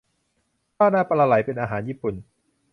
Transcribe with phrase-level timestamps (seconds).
[0.75, 2.15] ข้าวหน้าปลาไหลเป็นอาหารญี่ปุ่น